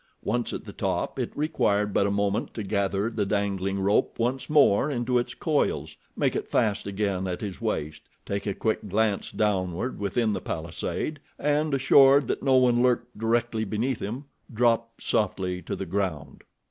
Once 0.23 0.51
at 0.51 0.65
the 0.65 0.73
top 0.73 1.19
it 1.19 1.29
required 1.37 1.93
but 1.93 2.07
a 2.07 2.09
moment 2.09 2.55
to 2.55 2.63
gather 2.63 3.07
the 3.11 3.23
dangling 3.23 3.79
rope 3.79 4.17
once 4.17 4.49
more 4.49 4.89
into 4.89 5.19
its 5.19 5.35
coils, 5.35 5.95
make 6.17 6.35
it 6.35 6.47
fast 6.49 6.87
again 6.87 7.27
at 7.27 7.39
his 7.41 7.61
waist, 7.61 8.01
take 8.25 8.47
a 8.47 8.55
quick 8.55 8.89
glance 8.89 9.29
downward 9.29 9.99
within 9.99 10.33
the 10.33 10.41
palisade, 10.41 11.19
and, 11.37 11.75
assured 11.75 12.27
that 12.27 12.41
no 12.41 12.55
one 12.55 12.81
lurked 12.81 13.15
directly 13.15 13.63
beneath 13.63 13.99
him, 13.99 14.25
drop 14.51 14.99
softly 14.99 15.61
to 15.61 15.75
the 15.75 15.85
ground. 15.85 16.41